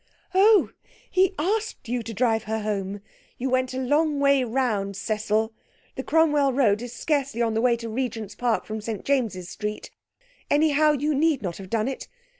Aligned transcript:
'Oh! 0.33 0.71
He 1.11 1.35
asked 1.37 1.87
you 1.87 2.01
to 2.01 2.11
drive 2.11 2.45
her 2.45 2.61
home! 2.61 3.01
You 3.37 3.51
went 3.51 3.71
a 3.75 3.77
long 3.77 4.19
way 4.19 4.43
round, 4.43 4.97
Cecil. 4.97 5.53
The 5.93 6.01
Cromwell 6.01 6.53
Road 6.53 6.81
is 6.81 6.91
scarcely 6.91 7.39
on 7.43 7.53
the 7.53 7.61
way 7.61 7.75
to 7.77 7.87
Regent's 7.87 8.33
Park 8.33 8.65
from 8.65 8.81
St 8.81 9.05
James's 9.05 9.49
Street. 9.49 9.91
Anyhow, 10.49 10.93
you 10.93 11.13
need 11.13 11.43
not 11.43 11.57
have 11.57 11.69
done 11.69 11.87
it. 11.87 12.07